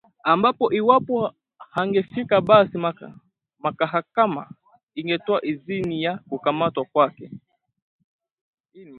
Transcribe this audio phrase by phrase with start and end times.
[0.23, 1.33] ambapo iwapo
[1.71, 2.77] hangefika basi
[3.59, 4.49] makahakama
[4.95, 7.31] ingetoa idhini ya kukamatwa kwake